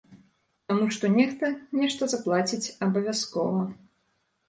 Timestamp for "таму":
0.71-0.87